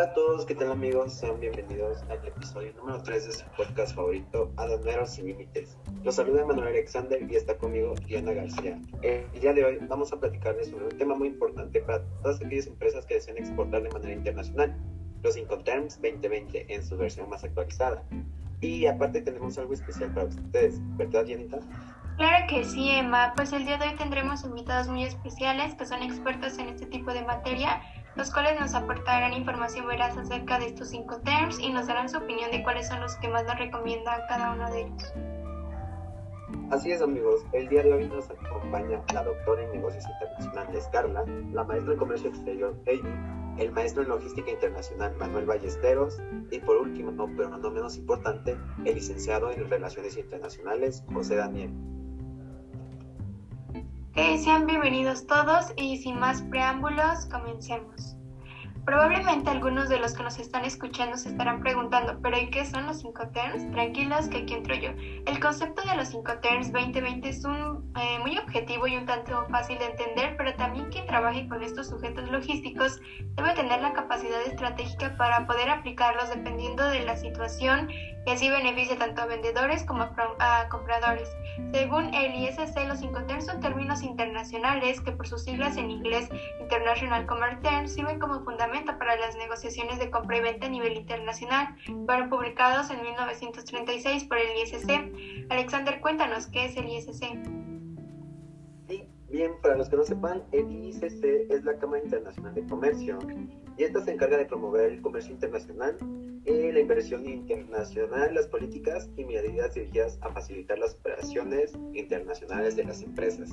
[0.00, 1.12] Hola a todos, ¿qué tal amigos?
[1.12, 5.76] Sean bienvenidos al episodio número 3 de su podcast favorito, Aduaneros sin Límites.
[6.02, 8.80] Los saluda Manuel Alexander y está conmigo Diana García.
[9.02, 12.66] El día de hoy vamos a platicarles sobre un tema muy importante para todas aquellas
[12.66, 14.74] empresas que desean exportar de manera internacional,
[15.22, 18.02] los Incoterms 2020 en su versión más actualizada.
[18.62, 21.58] Y aparte tenemos algo especial para ustedes, ¿verdad Dianita?
[22.16, 23.34] Claro que sí, Emma.
[23.36, 27.12] Pues el día de hoy tendremos invitados muy especiales que son expertos en este tipo
[27.12, 27.82] de materia
[28.20, 32.18] los cuales nos aportarán información veraz acerca de estos cinco terms y nos darán su
[32.18, 35.14] opinión de cuáles son los que más nos recomienda cada uno de ellos.
[36.70, 41.24] Así es amigos, el día de hoy nos acompaña la doctora en negocios internacionales Carla,
[41.54, 43.08] la maestra en comercio exterior Heidi,
[43.56, 48.54] el maestro en logística internacional Manuel Ballesteros y por último, no, pero no menos importante,
[48.84, 51.72] el licenciado en relaciones internacionales José Daniel.
[54.14, 58.16] Que sean bienvenidos todos y sin más preámbulos, comencemos.
[58.84, 62.86] Probablemente algunos de los que nos están escuchando se estarán preguntando, ¿pero y qué son
[62.86, 63.70] los cinco terms?
[63.70, 64.90] Tranquilos, que aquí entro yo.
[65.26, 69.46] El concepto de los cinco terms 2020 es un, eh, muy objetivo y un tanto
[69.48, 70.69] fácil de entender, pero también
[71.20, 72.98] trabaje con estos sujetos logísticos
[73.36, 78.96] debe tener la capacidad estratégica para poder aplicarlos dependiendo de la situación y así beneficia
[78.96, 80.04] tanto a vendedores como
[80.38, 81.28] a, compradores.
[81.72, 87.26] Según el ISC, los Incoterms son términos internacionales que por sus siglas en inglés International
[87.26, 91.76] Commerce Terms sirven como fundamento para las negociaciones de compra y venta a nivel internacional.
[92.06, 95.50] Fueron publicados en 1936 por el ISC.
[95.50, 97.59] Alexander, cuéntanos qué es el ISC.
[99.30, 103.18] Bien, para los que no sepan, el ISC es la Cámara Internacional de Comercio
[103.76, 105.96] y esta se encarga de promover el comercio internacional
[106.72, 113.02] la inversión internacional, las políticas y medidas dirigidas a facilitar las operaciones internacionales de las
[113.02, 113.50] empresas.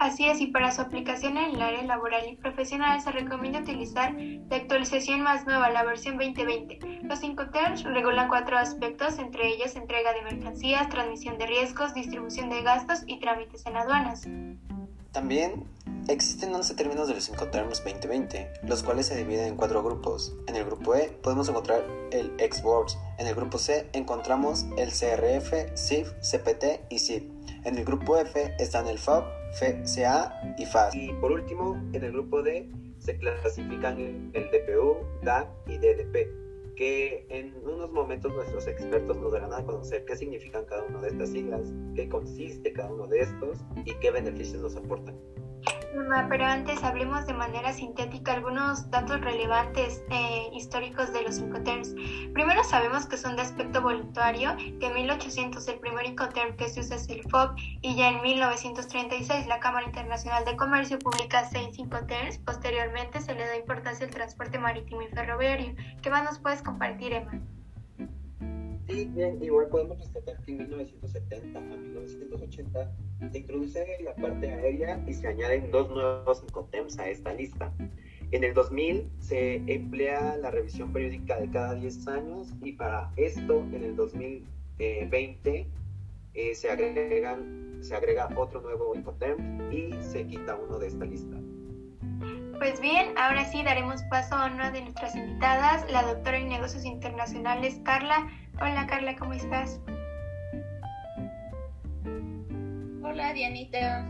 [0.00, 4.14] Así es, y para su aplicación en el área laboral y profesional se recomienda utilizar
[4.14, 7.02] la actualización más nueva, la versión 2020.
[7.02, 12.62] Los Incoterms regulan cuatro aspectos, entre ellos entrega de mercancías, transmisión de riesgos, distribución de
[12.62, 14.26] gastos y trámites en aduanas.
[15.12, 15.64] También
[16.08, 20.34] existen 11 términos de los Incoterms 2020, los cuales se dividen en cuatro grupos.
[20.46, 25.76] En el grupo E podemos encontrar el Exports, en el grupo C encontramos el CRF,
[25.76, 27.30] CIF, CPT y CIP.
[27.64, 30.94] En el grupo F están el FAB, FCA y FAS.
[30.94, 32.68] Y por último, en el grupo D
[32.98, 33.98] se clasifican
[34.32, 36.40] el DPU, DA y DDP
[36.80, 41.08] que en unos momentos nuestros expertos nos darán a conocer qué significan cada una de
[41.08, 41.60] estas siglas,
[41.94, 45.14] qué consiste cada uno de estos y qué beneficios nos aportan
[46.28, 51.94] pero antes hablemos de manera sintética algunos datos relevantes eh, históricos de los Incoterms.
[52.32, 56.80] Primero sabemos que son de aspecto voluntario, que en 1800 el primer Incoterm que se
[56.80, 61.78] usa es el FOB y ya en 1936 la Cámara Internacional de Comercio publica seis
[61.78, 62.38] Incoterms.
[62.38, 65.74] Posteriormente se le da importancia al transporte marítimo y ferroviario.
[66.02, 67.40] ¿Qué más nos puedes compartir, Emma?
[68.90, 72.92] Sí, bien, igual podemos rescatar que en 1970 a 1980
[73.30, 77.72] se introduce la parte aérea y se añaden dos nuevos incoterms a esta lista.
[78.32, 83.60] En el 2000 se emplea la revisión periódica de cada 10 años y para esto
[83.72, 85.66] en el 2020
[86.34, 91.36] eh, se, agregan, se agrega otro nuevo incoterm y se quita uno de esta lista.
[92.58, 96.84] Pues bien, ahora sí daremos paso a una de nuestras invitadas, la doctora en negocios
[96.84, 98.28] internacionales Carla
[98.60, 99.80] Hola Carla, ¿cómo estás?
[103.02, 104.04] Hola Dianita.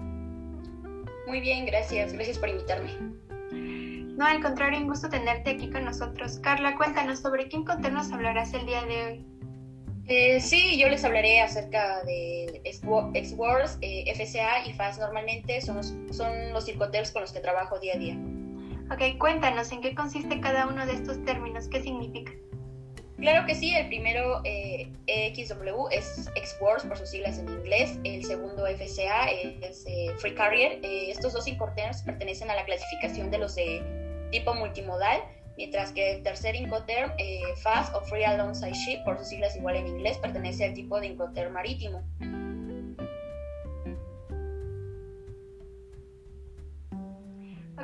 [1.29, 2.13] Muy bien, gracias.
[2.13, 2.91] Gracias por invitarme.
[3.53, 6.41] No, al contrario, un gusto tenerte aquí con nosotros.
[6.41, 7.57] Carla, cuéntanos sobre qué
[7.91, 9.27] nos hablarás el día de hoy.
[10.09, 14.99] Eh, sí, yo les hablaré acerca de X-Wars, eh, FCA y FAS.
[14.99, 16.67] Normalmente son los, son los
[17.13, 18.19] con los que trabajo día a día.
[18.91, 22.33] Ok, cuéntanos en qué consiste cada uno de estos términos, qué significa.
[23.21, 28.25] Claro que sí, el primero eh, XW es Exports por sus siglas en inglés, el
[28.25, 30.81] segundo FCA es eh, Free Carrier.
[30.83, 33.83] Eh, estos dos Incoterms pertenecen a la clasificación de los de
[34.31, 35.21] tipo multimodal,
[35.59, 37.13] mientras que el tercer Incoterm,
[37.63, 41.09] Fast o Free Alongside Ship por sus siglas igual en inglés, pertenece al tipo de
[41.09, 42.03] Incoterm marítimo.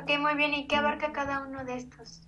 [0.01, 0.53] Ok, muy bien.
[0.55, 2.26] ¿Y qué abarca cada uno de estos?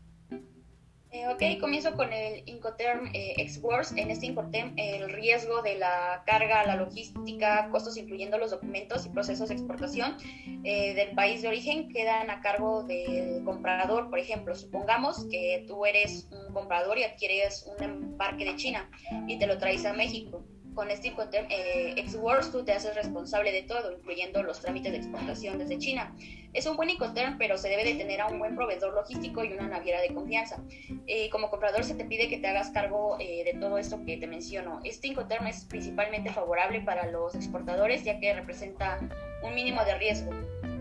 [1.11, 3.93] Eh, ok, comienzo con el Incoterm eh, X-Words.
[3.93, 9.09] En este Incoterm, el riesgo de la carga, la logística, costos incluyendo los documentos y
[9.09, 10.17] procesos de exportación
[10.63, 14.11] eh, del país de origen quedan a cargo del comprador.
[14.11, 18.87] Por ejemplo, supongamos que tú eres un comprador y adquieres un embarque de China
[19.27, 20.43] y te lo traes a México.
[20.73, 24.97] Con este Incoterm eh, X-Works tú te haces responsable de todo, incluyendo los trámites de
[24.99, 26.15] exportación desde China.
[26.53, 29.53] Es un buen Incoterm, pero se debe de tener a un buen proveedor logístico y
[29.53, 30.63] una naviera de confianza.
[31.05, 34.17] Eh, como comprador se te pide que te hagas cargo eh, de todo esto que
[34.17, 34.79] te menciono.
[34.83, 38.99] Este Incoterm es principalmente favorable para los exportadores ya que representa
[39.43, 40.31] un mínimo de riesgo.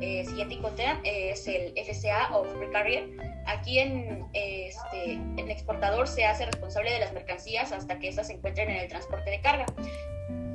[0.00, 3.27] Eh, siguiente Incoterm es el FCA o Free Carrier.
[3.48, 8.34] Aquí en, este, el exportador se hace responsable de las mercancías hasta que éstas se
[8.34, 9.64] encuentren en el transporte de carga.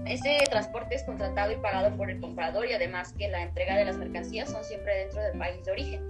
[0.05, 3.85] Ese transporte es contratado y pagado por el comprador y además que la entrega de
[3.85, 6.01] las mercancías son siempre dentro del país de origen.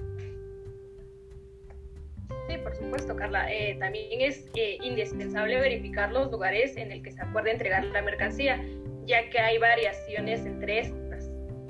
[2.50, 3.50] Sí, por supuesto, Carla.
[3.50, 8.01] Eh, también es eh, indispensable verificar los lugares en el que se acuerde entregar la
[8.01, 8.62] mercancía,
[9.06, 11.02] ya que hay variaciones entre estas.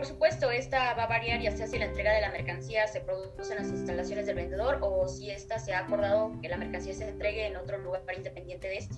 [0.04, 3.00] Por supuesto, esta va a variar ya sea si la entrega de la mercancía se
[3.00, 6.94] produce en las instalaciones del vendedor o si esta se ha acordado que la mercancía
[6.94, 8.96] se entregue en otro lugar independiente de este.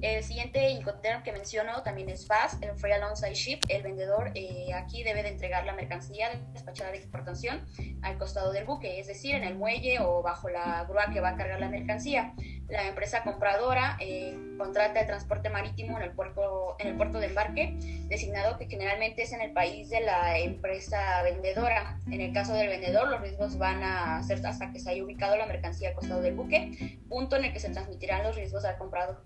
[0.00, 3.58] El siguiente Incoterm que menciono también es FAST, el Free Alongside Ship.
[3.68, 7.66] El vendedor eh, aquí debe de entregar la mercancía despachada de exportación
[8.02, 11.30] al costado del buque, es decir, en el muelle o bajo la grúa que va
[11.30, 12.32] a cargar la mercancía.
[12.68, 17.26] La empresa compradora eh, contrata el transporte marítimo en el, puerto, en el puerto de
[17.26, 17.76] embarque,
[18.08, 21.98] designado que generalmente es en el país de la empresa vendedora.
[22.06, 25.36] En el caso del vendedor, los riesgos van a ser hasta que se haya ubicado
[25.36, 28.76] la mercancía al costado del buque, punto en el que se transmitirán los riesgos al
[28.76, 29.24] comprador.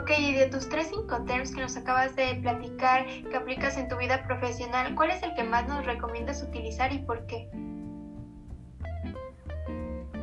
[0.00, 3.96] Ok, y de tus tres Incoterms que nos acabas de platicar que aplicas en tu
[3.96, 7.48] vida profesional, ¿cuál es el que más nos recomiendas utilizar y por qué?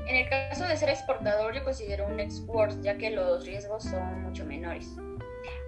[0.07, 4.23] En el caso de ser exportador, yo considero un export, ya que los riesgos son
[4.23, 4.95] mucho menores.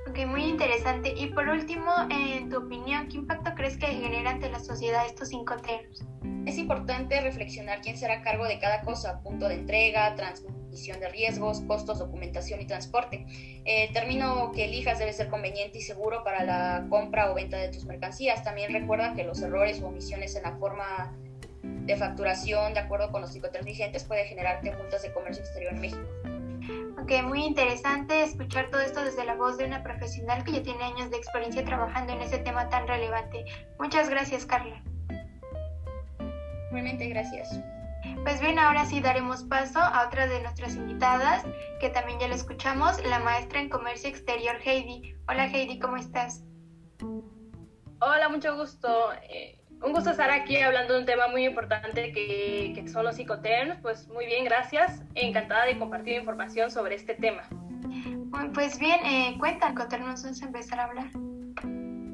[0.10, 1.14] Ok, muy interesante.
[1.18, 5.30] Y por último, en tu opinión, ¿qué impacto crees que genera ante la sociedad estos
[5.30, 5.56] cinco?
[6.46, 10.16] Es importante reflexionar quién será a cargo de cada cosa, punto de entrega,
[10.78, 13.26] transmisión de riesgos, costos, documentación y transporte.
[13.66, 17.70] El término que elijas debe ser conveniente y seguro para la compra o venta de
[17.70, 18.44] tus mercancías.
[18.44, 21.14] También recuerda que los errores o omisiones en la forma
[21.64, 25.82] de facturación, de acuerdo con los psicoterms vigentes, puede generarte multas de comercio exterior en
[25.82, 26.08] México.
[27.02, 30.84] Ok, muy interesante escuchar todo esto desde la voz de una profesional que ya tiene
[30.84, 33.46] años de experiencia trabajando en ese tema tan relevante.
[33.80, 34.84] Muchas gracias, Carla.
[36.72, 37.58] Realmente gracias.
[38.28, 41.46] Pues bien, ahora sí daremos paso a otra de nuestras invitadas,
[41.80, 45.16] que también ya la escuchamos, la maestra en comercio exterior Heidi.
[45.30, 46.44] Hola Heidi, ¿cómo estás?
[48.02, 49.14] Hola, mucho gusto.
[49.30, 53.16] Eh, un gusto estar aquí hablando de un tema muy importante que, que son los
[53.16, 53.80] psicoterms.
[53.82, 55.02] Pues muy bien, gracias.
[55.16, 57.44] Encantada de compartir información sobre este tema.
[58.54, 61.08] Pues bien, eh, cuenta, contarnos vamos a empezar a hablar.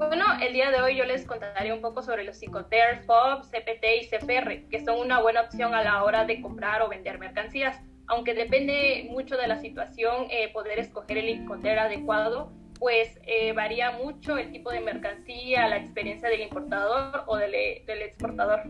[0.07, 3.85] Bueno, el día de hoy yo les contaré un poco sobre los psicoterms, FOB, CPT
[4.01, 7.79] y CFR, que son una buena opción a la hora de comprar o vender mercancías.
[8.07, 13.91] Aunque depende mucho de la situación, eh, poder escoger el psicoterm adecuado pues eh, varía
[13.91, 17.51] mucho el tipo de mercancía, la experiencia del importador o del,
[17.85, 18.63] del exportador.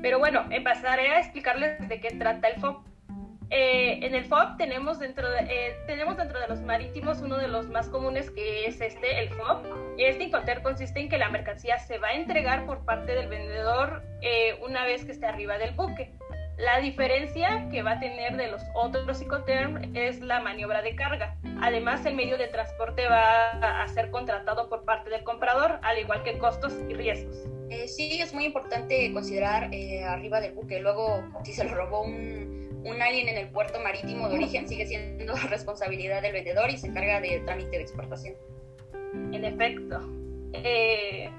[0.00, 2.89] Pero bueno, empezaré a explicarles de qué trata el FOB.
[3.50, 7.48] Eh, en el FOB tenemos dentro, de, eh, tenemos dentro de los marítimos uno de
[7.48, 9.94] los más comunes que es este, el FOB.
[9.98, 14.02] Este Incoterm consiste en que la mercancía se va a entregar por parte del vendedor
[14.62, 16.12] una vez que esté arriba del buque.
[16.58, 21.36] La diferencia que va a tener de los otros Incoterm es la maniobra de carga.
[21.62, 26.22] Además, el medio de transporte va a ser contratado por parte del comprador, al igual
[26.22, 27.48] que costos y riesgos.
[27.70, 30.80] Eh, sí, es muy importante considerar eh, arriba del buque.
[30.80, 34.86] Luego, si se lo robó un, un alien en el puerto marítimo de origen, sigue
[34.86, 38.34] siendo responsabilidad del vendedor y se encarga del trámite de exportación.
[39.32, 40.00] En efecto.
[40.52, 41.30] Eh,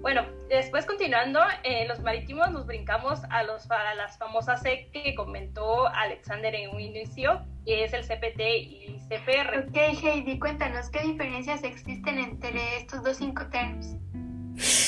[0.00, 5.14] bueno, después continuando, en los marítimos nos brincamos a, los, a las famosas C que
[5.14, 9.66] comentó Alexander en un inicio, que es el CPT y CPR.
[9.66, 13.96] Ok, Heidi, cuéntanos, ¿qué diferencias existen entre estos dos cinco términos?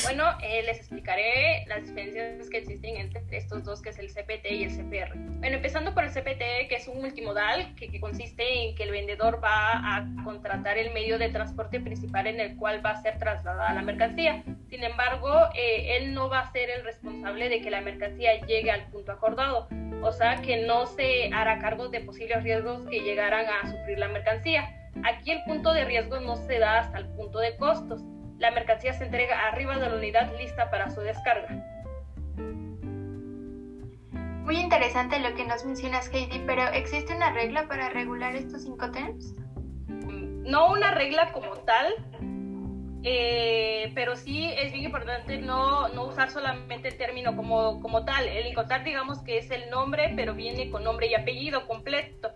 [0.06, 4.52] Bueno, eh, les explicaré las diferencias que existen entre estos dos, que es el CPT
[4.52, 5.16] y el CPR.
[5.16, 9.42] Bueno, empezando por el CPT, que es un multimodal, que, consiste en que el vendedor
[9.42, 13.74] va a contratar el medio de transporte principal en el cual va a ser trasladada
[13.74, 14.44] la mercancía.
[14.70, 18.70] Sin embargo, eh, él no va a ser el responsable de que la mercancía llegue
[18.70, 19.66] al punto acordado,
[20.02, 24.06] o sea que no se hará cargo de posibles riesgos que llegaran a sufrir la
[24.06, 24.70] mercancía.
[25.02, 28.04] Aquí el punto de riesgo no se da hasta el punto de costos
[28.38, 31.48] la mercancía se entrega arriba de la unidad lista para su descarga.
[34.44, 38.90] Muy interesante lo que nos mencionas, Heidi, pero ¿existe una regla para regular estos cinco
[38.92, 39.34] terms?
[39.88, 41.92] No una regla como tal,
[43.02, 48.28] eh, pero sí es bien importante no, no, usar solamente el término como, como tal.
[48.28, 52.30] El incoterm digamos que es el nombre, pero viene con nombre y apellido completo.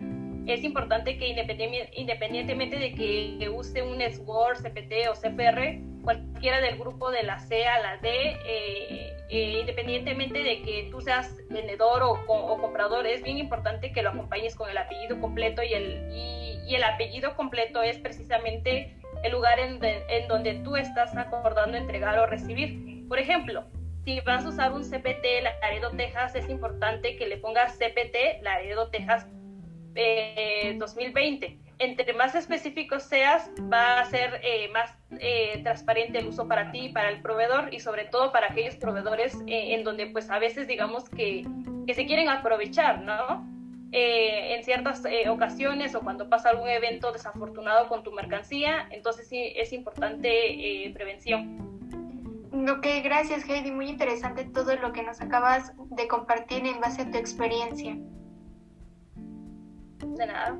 [0.52, 7.11] Es importante que independientemente de que use un SWOR, CPT o CFR, cualquiera del grupo
[7.11, 12.59] de la C a la D, eh, eh, independientemente de que tú seas vendedor o,
[12.61, 17.83] comprador, es bien importante que lo acompañes con el apellido completo y el, apellido completo
[17.83, 23.07] es precisamente el lugar en, en donde tú estás acordando entregar o recibir.
[23.07, 23.64] Por ejemplo,
[24.04, 25.25] si vas a usar un CPT
[25.61, 29.26] Laredo, Texas, es importante que le pongas CPT Laredo, Texas
[30.78, 31.47] 2020.
[31.47, 36.70] Eh, Entre más específicos seas, va a ser eh, más eh, transparente el uso para
[36.73, 40.66] ti para el proveedor y sobre todo para aquellos proveedores en donde pues a veces
[40.66, 41.47] digamos que,
[41.87, 43.49] que se quieren aprovechar, ¿no?
[43.92, 49.73] en ciertas ocasiones o cuando pasa algún evento desafortunado con tu mercancía, entonces sí es
[49.73, 51.70] importante prevención.
[52.52, 57.11] Ok, gracias Heidi, muy interesante todo lo que nos acabas de compartir en base a
[57.11, 57.97] tu experiencia.
[60.07, 60.59] De nada.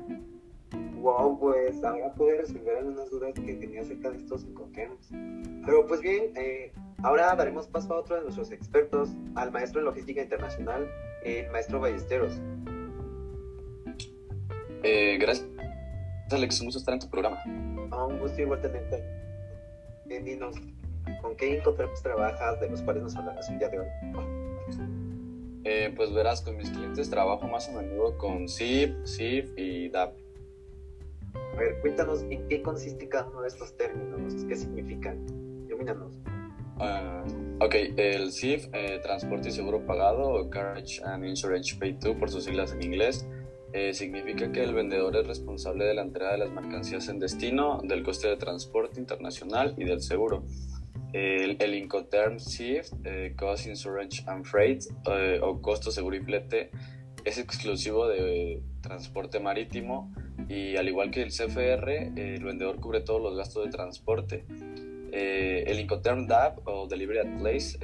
[1.01, 5.09] Wow, pues ahora pude resolver algunas dudas que tenía acerca de estos encontremos.
[5.65, 6.71] Pero pues bien, eh,
[7.01, 10.87] ahora daremos paso a otro de nuestros expertos, al maestro en logística internacional,
[11.23, 12.39] el maestro Ballesteros.
[14.83, 15.47] Eh, gracias,
[16.31, 17.41] Alex, un gusto estar en tu programa.
[17.91, 19.03] Ah, un gusto igual tenerte.
[20.05, 20.55] Bien, dinos,
[21.21, 23.87] ¿Con qué Incoterms trabajas de los cuales nos hablarás el día de hoy?
[25.63, 30.13] Eh, pues verás, con mis clientes trabajo más a menudo con SIP, SIF y DAP.
[31.35, 35.25] A ver, cuéntanos en qué consiste cada uno de estos términos, qué significan.
[35.67, 36.15] Ilumínanos.
[36.77, 42.17] Uh, ok, el SIF, eh, Transporte y Seguro Pagado, o Carriage and Insurance Paid To,
[42.17, 43.27] por sus siglas en inglés,
[43.73, 47.81] eh, significa que el vendedor es responsable de la entrega de las mercancías en destino,
[47.83, 50.43] del coste de transporte internacional y del seguro.
[51.13, 56.71] El, Incoterm Shift, eh, Cost Insurance and Freight eh, o costo seguro y flete
[57.25, 60.13] es exclusivo de transporte marítimo
[60.47, 64.45] y al igual que el CFR, eh, el vendedor cubre todos los gastos de transporte.
[65.11, 67.77] el Incoterm DAP o Delivery at Place,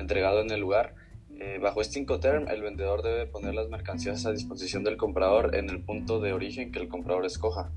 [0.00, 0.94] entregado en el lugar,
[1.60, 5.80] bajo este Incoterm, el vendedor debe poner las mercancías a disposición del comprador en el
[5.84, 7.70] punto de origen que el comprador escoja.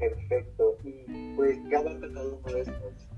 [0.00, 0.51] Perfecto.
[1.42, 3.08] Y pues, ¿qué abarca cada uno de estos?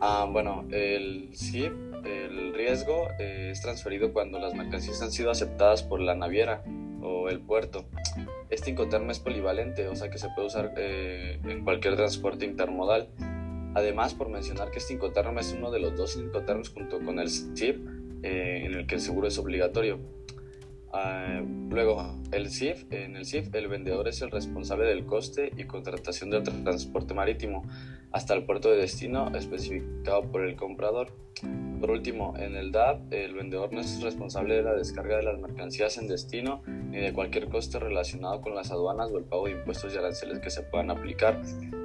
[0.00, 1.72] Ah, bueno, el SIP,
[2.04, 6.62] el riesgo, eh, es transferido cuando las mercancías han sido aceptadas por la naviera
[7.02, 7.86] o el puerto.
[8.50, 13.08] Este incoterm es polivalente, o sea que se puede usar eh, en cualquier transporte intermodal.
[13.74, 17.30] Además, por mencionar que este incoterm es uno de los dos incoterms junto con el
[17.30, 17.78] SIP,
[18.22, 19.98] eh, en el que el seguro es obligatorio.
[20.96, 25.64] Ah, luego, el CIF, en el CIF el vendedor es el responsable del coste y
[25.64, 27.64] contratación del transporte marítimo
[28.12, 31.12] hasta el puerto de destino especificado por el comprador.
[31.80, 35.40] Por último, en el DAP el vendedor no es responsable de la descarga de las
[35.40, 39.52] mercancías en destino ni de cualquier coste relacionado con las aduanas o el pago de
[39.54, 41.42] impuestos y aranceles que se puedan aplicar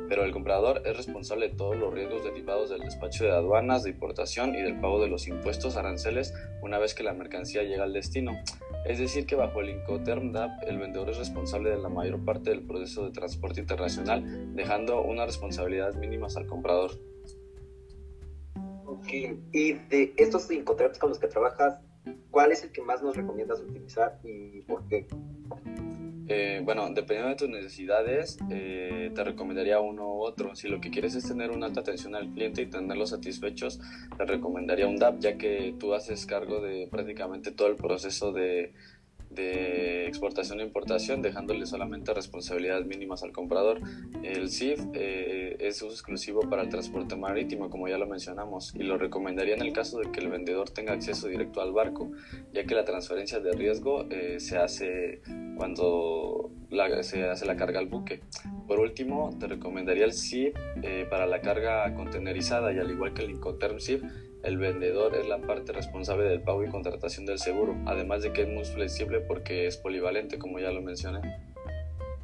[0.09, 3.91] pero el comprador es responsable de todos los riesgos derivados del despacho de aduanas, de
[3.91, 7.93] importación y del pago de los impuestos aranceles una vez que la mercancía llega al
[7.93, 8.33] destino.
[8.85, 12.49] Es decir, que bajo el Incoterm DAP el vendedor es responsable de la mayor parte
[12.49, 16.91] del proceso de transporte internacional, dejando unas responsabilidades mínimas al comprador.
[18.85, 19.07] Ok,
[19.51, 21.79] y de estos Incoterms con los que trabajas,
[22.31, 25.07] ¿cuál es el que más nos recomiendas utilizar y por qué?
[26.31, 30.55] Eh, bueno, dependiendo de tus necesidades, eh, te recomendaría uno u otro.
[30.55, 33.79] Si lo que quieres es tener una alta atención al cliente y tenerlos satisfechos,
[34.15, 38.73] te recomendaría un DAP, ya que tú haces cargo de prácticamente todo el proceso de,
[39.29, 43.79] de exportación e importación, dejándole solamente responsabilidades mínimas al comprador.
[44.23, 48.97] El CIF eh, es exclusivo para el transporte marítimo, como ya lo mencionamos, y lo
[48.97, 52.11] recomendaría en el caso de que el vendedor tenga acceso directo al barco,
[52.53, 55.21] ya que la transferencia de riesgo eh, se hace
[55.55, 56.51] cuando
[57.01, 58.21] se hace la carga al buque.
[58.67, 63.23] Por último, te recomendaría el CIF eh, para la carga contenerizada y al igual que
[63.23, 64.03] el Incoterm CIF,
[64.43, 68.43] el vendedor es la parte responsable del pago y contratación del seguro, además de que
[68.43, 71.19] es muy flexible porque es polivalente, como ya lo mencioné.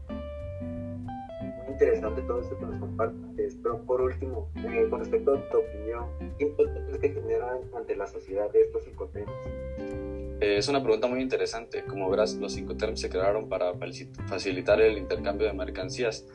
[0.07, 5.57] Muy interesante todo esto que nos compartes, pero por último, eh, con respecto a tu
[5.57, 6.05] opinión,
[6.38, 9.31] ¿qué impacto es que generan ante la sociedad de estos incoterms?
[10.41, 11.84] Eh, es una pregunta muy interesante.
[11.84, 13.74] Como verás, los incoterms se crearon para
[14.27, 16.25] facilitar el intercambio de mercancías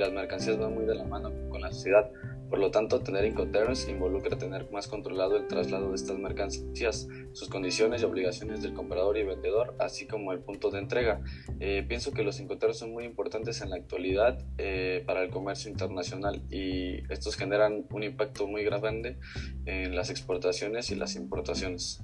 [0.00, 2.10] las mercancías van muy de la mano con la sociedad
[2.50, 7.48] por lo tanto, tener Incoterms involucra tener más controlado el traslado de estas mercancías, sus
[7.48, 11.22] condiciones y obligaciones del comprador y vendedor, así como el punto de entrega.
[11.60, 15.70] Eh, pienso que los Incoterms son muy importantes en la actualidad eh, para el comercio
[15.70, 19.16] internacional y estos generan un impacto muy grande
[19.64, 22.02] en las exportaciones y las importaciones.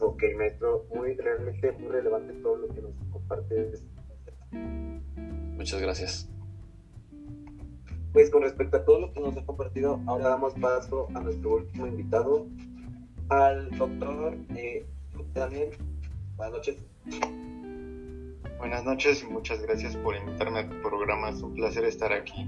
[0.00, 3.82] Ok, maestro, muy realmente muy relevante todo lo que nos compartes.
[4.52, 6.28] Muchas gracias.
[8.12, 11.54] Pues con respecto a todo lo que nos ha compartido, ahora damos paso a nuestro
[11.54, 12.46] último invitado,
[13.30, 14.84] al doctor eh,
[15.32, 15.70] Daniel.
[16.36, 16.76] Buenas noches.
[18.58, 21.30] Buenas noches y muchas gracias por invitarme a tu programa.
[21.30, 22.44] Es un placer estar aquí.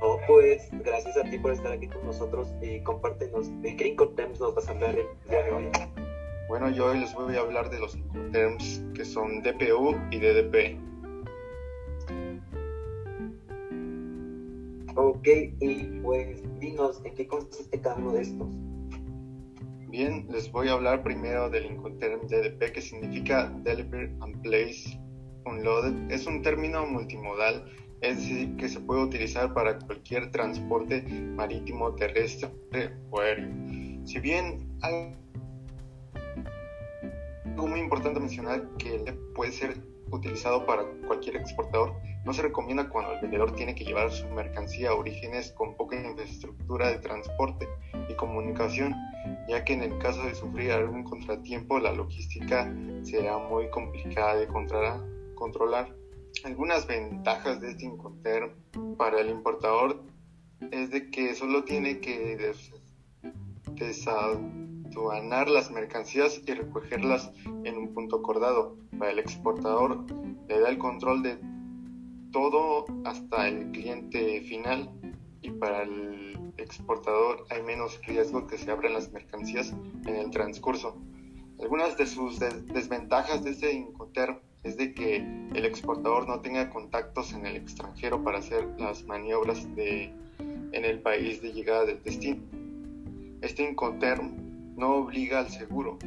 [0.00, 4.40] No, pues gracias a ti por estar aquí con nosotros y compártenos de qué Incoterms
[4.40, 5.70] nos vas a hablar el día de hoy.
[6.48, 10.76] Bueno, yo hoy les voy a hablar de los Incoterms que son DPU y DDP.
[14.98, 15.28] Ok,
[15.60, 18.48] y pues dinos en qué consiste cada uno de estos.
[19.90, 24.98] Bien, les voy a hablar primero del Incoterm DDP que significa Deliver and Place
[25.44, 26.10] Unloaded.
[26.10, 32.50] Es un término multimodal, es decir, que se puede utilizar para cualquier transporte marítimo, terrestre
[33.10, 33.50] o aéreo.
[34.06, 35.14] Si bien algo
[37.68, 39.76] muy importante mencionar que puede ser
[40.10, 41.92] utilizado para cualquier exportador,
[42.26, 45.94] no se recomienda cuando el vendedor tiene que llevar su mercancía a orígenes con poca
[45.94, 47.68] infraestructura de transporte
[48.08, 48.96] y comunicación,
[49.48, 52.68] ya que en el caso de sufrir algún contratiempo la logística
[53.04, 55.94] será muy complicada de controlar.
[56.42, 58.50] Algunas ventajas de este Incoterm
[58.98, 60.02] para el importador
[60.72, 62.36] es de que solo tiene que
[63.70, 67.30] desaduanar las mercancías y recogerlas
[67.62, 68.76] en un punto acordado.
[68.98, 70.04] Para el exportador
[70.48, 71.55] le da el control de
[72.36, 74.90] todo hasta el cliente final
[75.40, 79.74] y para el exportador hay menos riesgo que se abran las mercancías
[80.04, 81.00] en el transcurso.
[81.58, 85.16] Algunas de sus desventajas de este Incoterm es de que
[85.54, 90.12] el exportador no tenga contactos en el extranjero para hacer las maniobras de,
[90.72, 92.42] en el país de llegada del destino.
[93.40, 95.98] Este Incoterm no obliga al seguro.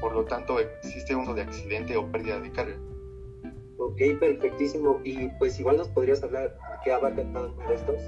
[0.00, 2.76] Por lo tanto, existe uso de accidente o pérdida de carga.
[3.92, 5.00] Ok, perfectísimo.
[5.04, 8.02] Y pues igual nos podrías hablar qué abarca cada uno de estos.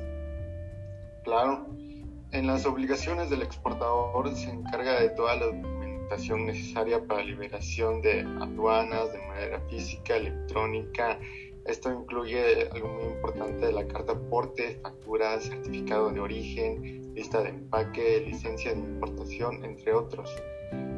[1.25, 1.67] Claro.
[2.33, 8.21] En las obligaciones del exportador se encarga de toda la documentación necesaria para liberación de
[8.41, 11.19] aduanas de manera física, electrónica.
[11.65, 17.51] Esto incluye algo muy importante de la carta porte, factura, certificado de origen, lista de
[17.51, 20.29] empaque, licencia de importación, entre otros.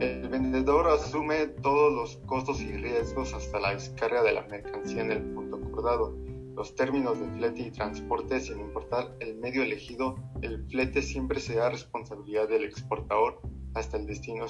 [0.00, 5.12] El vendedor asume todos los costos y riesgos hasta la descarga de la mercancía en
[5.12, 6.14] el punto acordado.
[6.55, 11.70] Los términos de flete y transporte, sin importar el medio elegido, el flete siempre será
[11.70, 13.40] responsabilidad del exportador
[13.74, 14.46] hasta el destino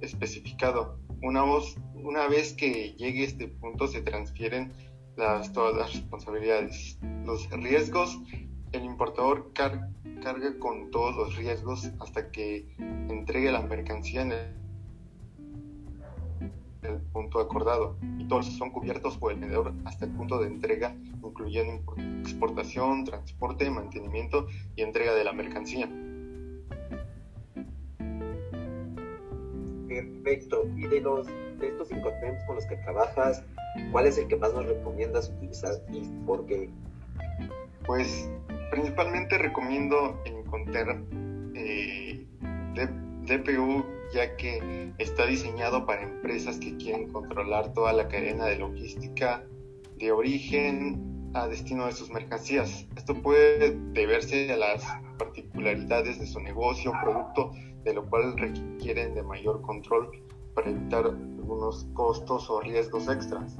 [0.00, 0.98] especificado.
[1.22, 4.72] Una, voz, una vez que llegue este punto se transfieren
[5.16, 6.98] las, todas las responsabilidades.
[7.24, 8.18] Los riesgos,
[8.72, 14.59] el importador carga con todos los riesgos hasta que entregue la mercancía en el
[16.82, 20.94] el punto acordado y todos son cubiertos por el vendedor hasta el punto de entrega,
[21.22, 21.82] incluyendo
[22.20, 25.88] exportación, transporte, mantenimiento y entrega de la mercancía.
[29.88, 30.64] Perfecto.
[30.76, 33.44] Y de los de estos cinco temas con los que trabajas,
[33.92, 36.70] ¿cuál es el que más nos recomiendas utilizar y por qué?
[37.86, 38.30] Pues
[38.70, 41.02] principalmente recomiendo encontrar
[41.54, 42.24] eh,
[43.26, 49.44] DPU ya que está diseñado para empresas que quieren controlar toda la cadena de logística
[49.96, 52.86] de origen a destino de sus mercancías.
[52.96, 54.82] Esto puede deberse a las
[55.18, 57.52] particularidades de su negocio o producto,
[57.84, 60.10] de lo cual requieren de mayor control
[60.54, 63.56] para evitar algunos costos o riesgos extras.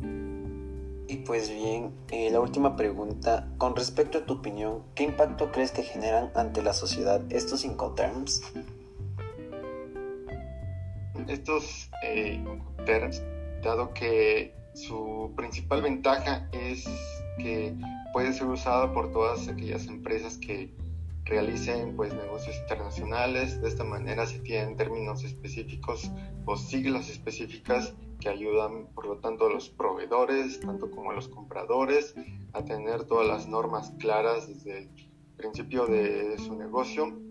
[1.07, 5.73] Y pues bien, eh, la última pregunta, con respecto a tu opinión, ¿qué impacto crees
[5.73, 8.43] que generan ante la sociedad estos Incoterms?
[11.31, 12.43] Estos eh,
[13.63, 16.85] dado que su principal ventaja es
[17.39, 17.75] que
[18.13, 20.73] puede ser usado por todas aquellas empresas que
[21.25, 23.61] realicen pues negocios internacionales.
[23.61, 26.11] De esta manera se tienen términos específicos
[26.45, 31.29] o siglas específicas que ayudan por lo tanto a los proveedores, tanto como a los
[31.29, 32.15] compradores,
[32.53, 34.89] a tener todas las normas claras desde el
[35.37, 37.30] principio de su negocio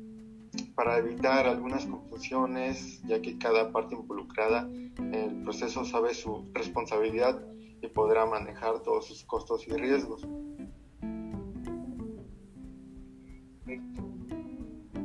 [0.62, 7.42] para evitar algunas confusiones, ya que cada parte involucrada en el proceso sabe su responsabilidad
[7.82, 10.28] y podrá manejar todos sus costos y riesgos.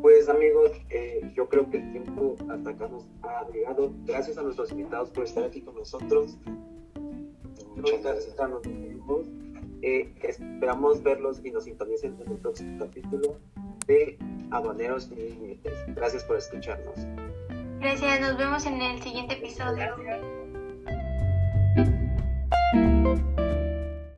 [0.00, 3.92] Pues amigos, eh, yo creo que el tiempo hasta acá nos ha llegado.
[4.04, 6.36] Gracias a nuestros invitados por estar aquí con nosotros.
[7.74, 8.38] Muchas gracias.
[8.38, 8.50] a
[9.82, 13.38] eh, esperamos verlos y nos sintonicen en el próximo capítulo
[13.86, 14.18] de
[14.50, 15.72] Habaneros Sin Límites.
[15.84, 16.94] Pues, gracias por escucharnos.
[17.80, 19.94] Gracias, nos vemos en el siguiente episodio.